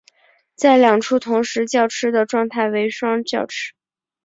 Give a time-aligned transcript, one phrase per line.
[0.55, 3.73] 在两处同时叫吃的状态为双叫吃。